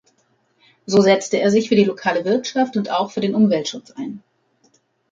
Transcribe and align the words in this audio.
So 0.87 0.99
setzte 1.03 1.39
er 1.39 1.51
sich 1.51 1.69
für 1.69 1.75
die 1.75 1.83
lokale 1.83 2.25
Wirtschaft 2.25 2.75
und 2.75 2.89
auch 2.89 3.11
für 3.11 3.21
den 3.21 3.35
Umweltschutz 3.35 3.91
ein. 3.91 4.23